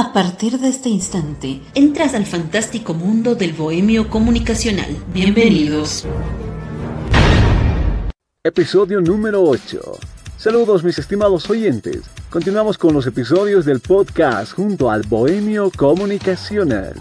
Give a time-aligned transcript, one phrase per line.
[0.00, 4.96] A partir de este instante, entras al fantástico mundo del bohemio comunicacional.
[5.12, 6.06] Bienvenidos.
[8.42, 9.78] Episodio número 8.
[10.38, 12.00] Saludos mis estimados oyentes.
[12.30, 16.94] Continuamos con los episodios del podcast junto al bohemio comunicacional.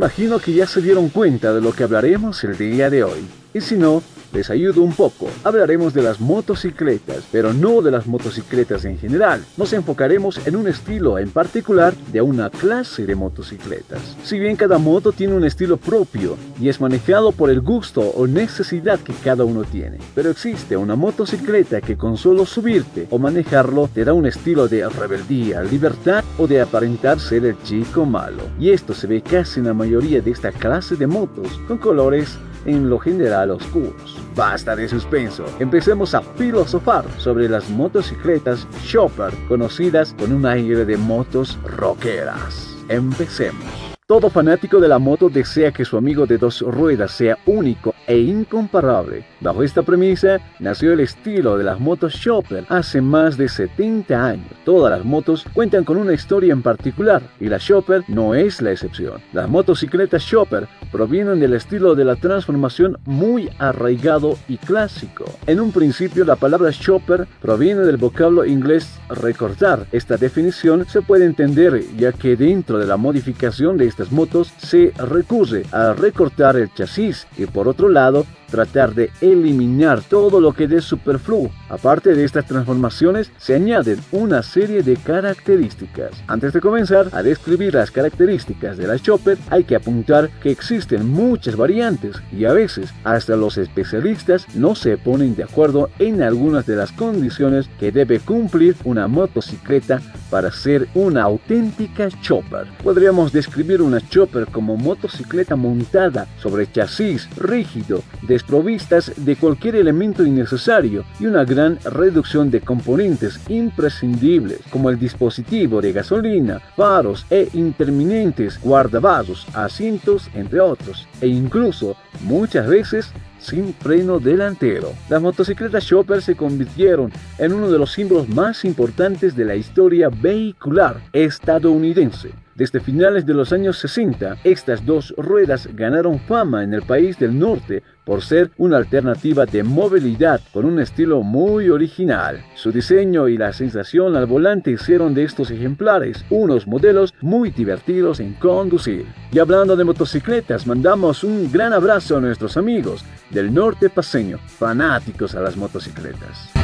[0.00, 3.20] Imagino que ya se dieron cuenta de lo que hablaremos el día de hoy.
[3.52, 4.02] Y si no,
[4.32, 5.28] les ayudo un poco.
[5.44, 9.44] Hablaremos de las motocicletas, pero no de las motocicletas en general.
[9.56, 14.16] Nos enfocaremos en un estilo en particular de una clase de motocicletas.
[14.24, 18.26] Si bien cada moto tiene un estilo propio y es manejado por el gusto o
[18.26, 23.88] necesidad que cada uno tiene, pero existe una motocicleta que con solo subirte o manejarlo
[23.92, 28.42] te da un estilo de rebeldía, libertad o de aparentar ser el chico malo.
[28.58, 32.38] Y esto se ve casi en la mayoría de esta clase de motos, con colores
[32.64, 34.18] en lo general oscuros.
[34.34, 40.96] Basta de suspenso, empecemos a filosofar sobre las motocicletas Chopper conocidas con un aire de
[40.96, 42.76] motos rockeras.
[42.88, 43.89] Empecemos.
[44.10, 48.18] Todo fanático de la moto desea que su amigo de dos ruedas sea único e
[48.18, 49.24] incomparable.
[49.40, 54.50] Bajo esta premisa nació el estilo de las motos Chopper hace más de 70 años.
[54.64, 58.72] Todas las motos cuentan con una historia en particular y la Chopper no es la
[58.72, 59.20] excepción.
[59.32, 65.24] Las motocicletas Chopper provienen del estilo de la transformación muy arraigado y clásico.
[65.46, 69.86] En un principio la palabra Chopper proviene del vocablo inglés recortar.
[69.92, 75.64] Esta definición se puede entender ya que dentro de la modificación de motos se recurre
[75.72, 80.84] a recortar el chasis y por otro lado tratar de eliminar todo lo que es
[80.84, 81.50] superfluo.
[81.68, 86.10] Aparte de estas transformaciones, se añaden una serie de características.
[86.26, 91.08] Antes de comenzar a describir las características de la Chopper, hay que apuntar que existen
[91.08, 96.66] muchas variantes y a veces hasta los especialistas no se ponen de acuerdo en algunas
[96.66, 100.00] de las condiciones que debe cumplir una motocicleta
[100.30, 102.66] para ser una auténtica chopper.
[102.82, 108.02] Podríamos describir una chopper como motocicleta montada sobre chasis rígido,
[108.40, 115.82] desprovistas de cualquier elemento innecesario y una gran reducción de componentes imprescindibles como el dispositivo
[115.82, 124.18] de gasolina, faros e interminentes guardavasos, asientos, entre otros, e incluso muchas veces sin freno
[124.18, 124.94] delantero.
[125.10, 130.08] Las motocicletas Chopper se convirtieron en uno de los símbolos más importantes de la historia
[130.08, 132.30] vehicular estadounidense.
[132.54, 137.38] Desde finales de los años 60, estas dos ruedas ganaron fama en el país del
[137.38, 142.44] norte por ser una alternativa de movilidad con un estilo muy original.
[142.56, 148.18] Su diseño y la sensación al volante hicieron de estos ejemplares unos modelos muy divertidos
[148.20, 149.06] en conducir.
[149.30, 155.34] Y hablando de motocicletas, mandamos un gran abrazo a nuestros amigos del norte paseño, fanáticos
[155.34, 156.59] a las motocicletas.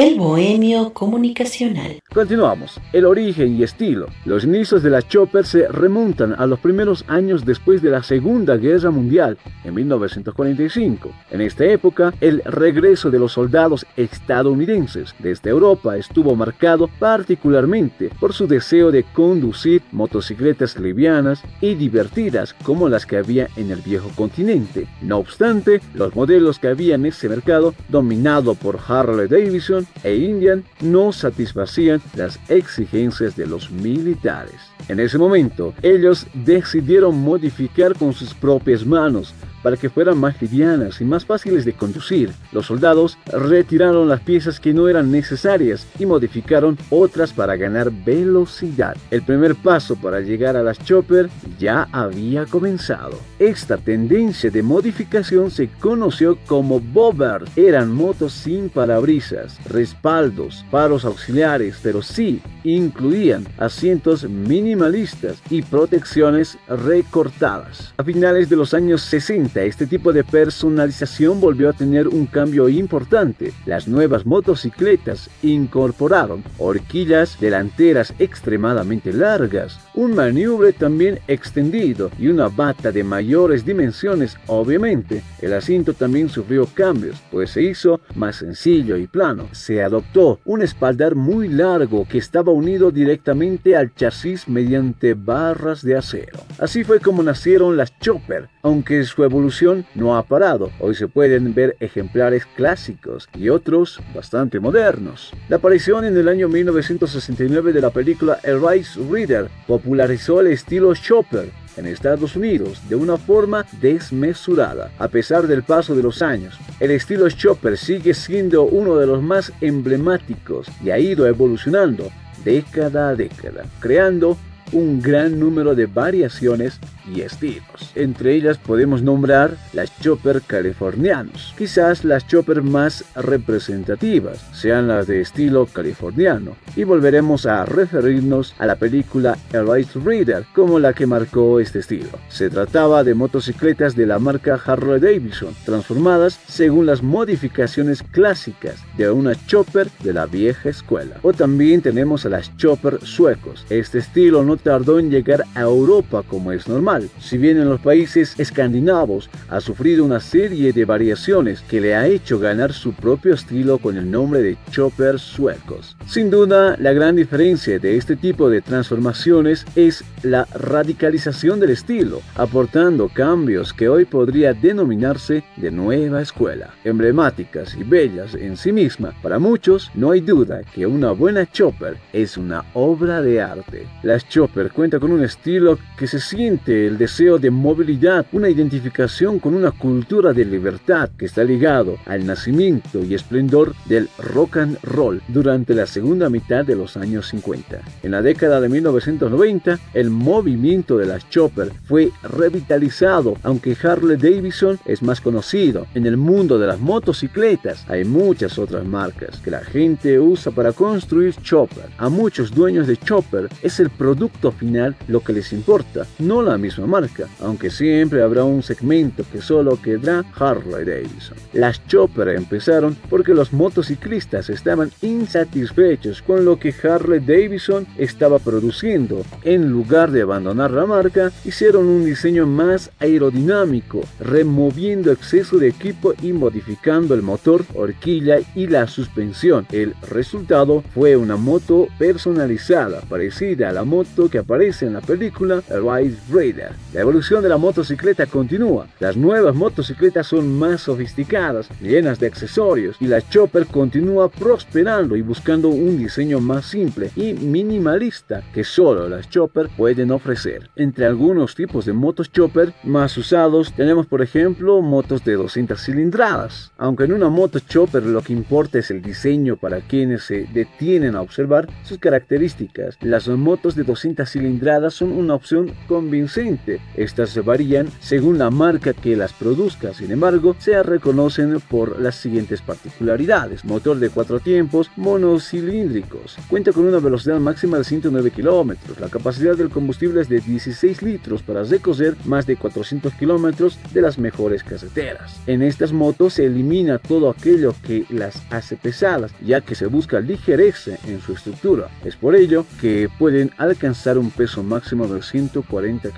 [0.00, 1.98] El bohemio comunicacional.
[2.14, 2.80] Continuamos.
[2.92, 4.06] El origen y estilo.
[4.24, 8.56] Los inicios de la Chopper se remontan a los primeros años después de la Segunda
[8.56, 11.10] Guerra Mundial, en 1945.
[11.32, 18.32] En esta época, el regreso de los soldados estadounidenses desde Europa estuvo marcado particularmente por
[18.32, 24.12] su deseo de conducir motocicletas livianas y divertidas como las que había en el viejo
[24.14, 24.86] continente.
[25.02, 30.64] No obstante, los modelos que había en ese mercado, dominado por Harley Davidson, e Indian
[30.80, 34.56] no satisfacían las exigencias de los militares.
[34.88, 39.34] En ese momento, ellos decidieron modificar con sus propias manos
[39.68, 42.32] para que fueran más livianas y más fáciles de conducir.
[42.52, 48.96] Los soldados retiraron las piezas que no eran necesarias y modificaron otras para ganar velocidad.
[49.10, 51.28] El primer paso para llegar a las chopper
[51.58, 53.18] ya había comenzado.
[53.38, 57.44] Esta tendencia de modificación se conoció como bobber.
[57.54, 67.92] Eran motos sin parabrisas, respaldos, faros auxiliares, pero sí incluían asientos minimalistas y protecciones recortadas.
[67.98, 72.68] A finales de los años 60, este tipo de personalización volvió a tener un cambio
[72.68, 73.52] importante.
[73.66, 82.92] Las nuevas motocicletas incorporaron horquillas delanteras extremadamente largas, un maniobre también extendido y una bata
[82.92, 84.36] de mayores dimensiones.
[84.46, 89.48] Obviamente, el asiento también sufrió cambios, pues se hizo más sencillo y plano.
[89.52, 95.96] Se adoptó un espaldar muy largo que estaba unido directamente al chasis mediante barras de
[95.96, 96.38] acero.
[96.58, 100.70] Así fue como nacieron las Chopper, aunque su evolución evolución no ha parado.
[100.80, 105.32] Hoy se pueden ver ejemplares clásicos y otros bastante modernos.
[105.48, 110.92] La aparición en el año 1969 de la película El Rice Reader popularizó el estilo
[110.92, 114.90] Chopper en Estados Unidos de una forma desmesurada.
[114.98, 119.22] A pesar del paso de los años, el estilo Chopper sigue siendo uno de los
[119.22, 122.10] más emblemáticos y ha ido evolucionando
[122.44, 124.36] década a década, creando
[124.72, 126.80] un gran número de variaciones
[127.12, 127.92] y estilos.
[127.94, 131.54] Entre ellas podemos nombrar las chopper californianos.
[131.56, 136.56] Quizás las chopper más representativas sean las de estilo californiano.
[136.76, 141.80] Y volveremos a referirnos a la película El Rice Reader como la que marcó este
[141.80, 142.10] estilo.
[142.28, 149.10] Se trataba de motocicletas de la marca Harley Davidson, transformadas según las modificaciones clásicas de
[149.10, 151.16] una chopper de la vieja escuela.
[151.22, 153.64] O también tenemos a las chopper suecos.
[153.70, 157.80] Este estilo no tardó en llegar a Europa como es normal, si bien en los
[157.80, 163.34] países escandinavos ha sufrido una serie de variaciones que le ha hecho ganar su propio
[163.34, 165.96] estilo con el nombre de chopper suecos.
[166.06, 172.20] Sin duda, la gran diferencia de este tipo de transformaciones es la radicalización del estilo,
[172.34, 176.74] aportando cambios que hoy podría denominarse de nueva escuela.
[176.84, 181.96] Emblemáticas y bellas en sí misma, para muchos no hay duda que una buena chopper
[182.12, 183.86] es una obra de arte.
[184.02, 189.38] Las chopper cuenta con un estilo que se siente el deseo de movilidad, una identificación
[189.38, 194.78] con una cultura de libertad que está ligado al nacimiento y esplendor del rock and
[194.82, 197.80] roll durante la segunda mitad de los años 50.
[198.02, 204.78] En la década de 1990, el movimiento de las chopper fue revitalizado, aunque Harley Davidson
[204.86, 205.86] es más conocido.
[205.94, 210.72] En el mundo de las motocicletas hay muchas otras marcas que la gente usa para
[210.72, 211.90] construir chopper.
[211.98, 216.56] A muchos dueños de chopper es el producto final lo que les importa, no la
[216.56, 221.36] misma marca, aunque siempre habrá un segmento que solo quedará Harley Davidson.
[221.52, 229.24] Las chopper empezaron porque los motociclistas estaban insatisfechos con lo que Harley Davidson estaba produciendo.
[229.42, 236.14] En lugar de abandonar la marca, hicieron un diseño más aerodinámico, removiendo exceso de equipo
[236.22, 239.66] y modificando el motor, horquilla y la suspensión.
[239.72, 245.62] El resultado fue una moto personalizada, parecida a la moto que aparece en la película
[245.68, 246.16] Ride
[246.58, 246.72] Raider.
[246.92, 248.86] La evolución de la motocicleta continúa.
[249.00, 255.22] Las nuevas motocicletas son más sofisticadas, llenas de accesorios, y la Chopper continúa prosperando y
[255.22, 260.70] buscando un diseño más simple y minimalista que solo las Chopper pueden ofrecer.
[260.76, 266.72] Entre algunos tipos de motos Chopper más usados tenemos por ejemplo motos de 200 cilindradas.
[266.78, 271.16] Aunque en una moto Chopper lo que importa es el diseño para quienes se detienen
[271.16, 276.47] a observar sus características, las motos de 200 cilindradas son una opción convincente.
[276.96, 282.62] Estas varían según la marca que las produzca, sin embargo, se reconocen por las siguientes
[282.62, 283.64] particularidades.
[283.64, 286.36] Motor de cuatro tiempos monocilíndricos.
[286.48, 288.98] Cuenta con una velocidad máxima de 109 kilómetros.
[289.00, 294.00] La capacidad del combustible es de 16 litros para recoger más de 400 kilómetros de
[294.00, 295.40] las mejores carreteras.
[295.46, 300.20] En estas motos se elimina todo aquello que las hace pesadas, ya que se busca
[300.20, 301.88] ligereza en su estructura.
[302.04, 306.10] Es por ello que pueden alcanzar un peso máximo de 140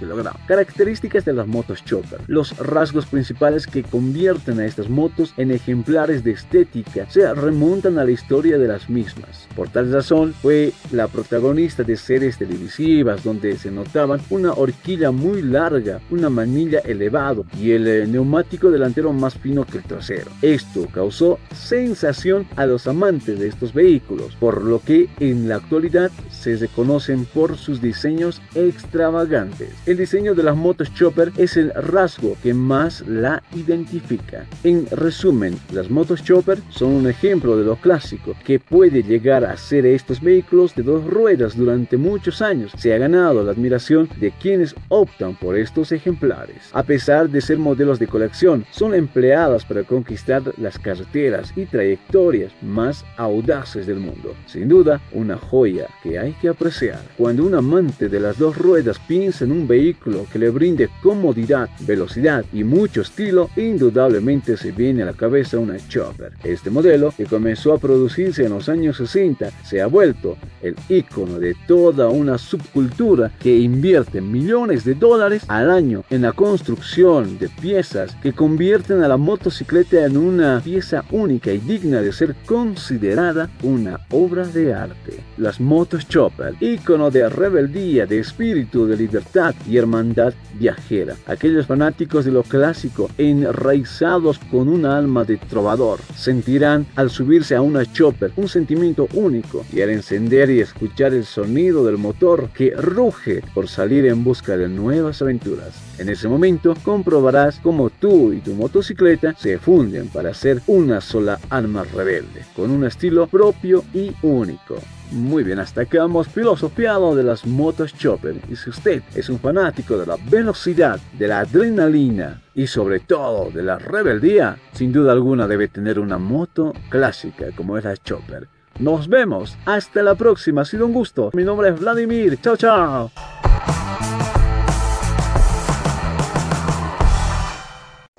[0.46, 2.20] Características de las motos chopper.
[2.26, 8.04] Los rasgos principales que convierten a estas motos en ejemplares de estética se remontan a
[8.04, 9.48] la historia de las mismas.
[9.56, 15.42] Por tal razón, fue la protagonista de series televisivas donde se notaban una horquilla muy
[15.42, 20.30] larga, una manilla elevado y el eh, neumático delantero más fino que el trasero.
[20.42, 26.10] Esto causó sensación a los amantes de estos vehículos, por lo que en la actualidad
[26.30, 29.70] se reconocen por sus diseños extravagantes.
[30.10, 34.44] Diseño de las motos chopper es el rasgo que más la identifica.
[34.64, 39.56] En resumen, las motos chopper son un ejemplo de lo clásico que puede llegar a
[39.56, 42.72] ser estos vehículos de dos ruedas durante muchos años.
[42.76, 46.70] Se ha ganado la admiración de quienes optan por estos ejemplares.
[46.72, 52.50] A pesar de ser modelos de colección, son empleadas para conquistar las carreteras y trayectorias
[52.62, 54.34] más audaces del mundo.
[54.46, 57.00] Sin duda, una joya que hay que apreciar.
[57.16, 59.99] Cuando un amante de las dos ruedas piensa en un vehículo
[60.32, 65.76] que le brinde comodidad, velocidad y mucho estilo, indudablemente se viene a la cabeza una
[65.88, 66.32] Chopper.
[66.42, 71.38] Este modelo, que comenzó a producirse en los años 60, se ha vuelto el icono
[71.38, 77.48] de toda una subcultura que invierte millones de dólares al año en la construcción de
[77.48, 83.50] piezas que convierten a la motocicleta en una pieza única y digna de ser considerada
[83.62, 85.20] una obra de arte.
[85.36, 91.16] las motos Chopper, ícono de rebeldía, de espíritu de libertad y hermandad viajera.
[91.26, 97.62] Aquellos fanáticos de lo clásico, enraizados con un alma de trovador, sentirán al subirse a
[97.62, 102.70] una Chopper un sentimiento único y al encender y escuchar el sonido del motor que
[102.70, 105.74] ruge por salir en busca de nuevas aventuras.
[105.98, 111.40] En ese momento comprobarás cómo tú y tu motocicleta se funden para ser una sola
[111.50, 114.76] alma rebelde, con un estilo propio y único.
[115.10, 119.40] Muy bien, hasta acá hemos filosofiado de las motos chopper y si usted es un
[119.40, 125.10] fanático de la velocidad, de la adrenalina y sobre todo de la rebeldía, sin duda
[125.10, 128.46] alguna debe tener una moto clásica como es la chopper.
[128.78, 131.30] Nos vemos, hasta la próxima, ha sido un gusto.
[131.34, 133.10] Mi nombre es Vladimir, chao chao.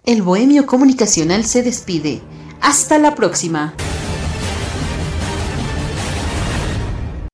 [0.03, 2.21] El Bohemio Comunicacional se despide.
[2.59, 3.73] Hasta la próxima.